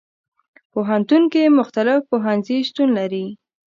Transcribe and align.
پوهنتون 0.73 1.23
کې 1.33 1.55
مختلف 1.59 1.99
پوهنځي 2.09 2.57
شتون 2.67 2.89
لري. 2.99 3.25